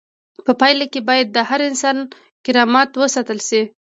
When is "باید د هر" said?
1.09-1.59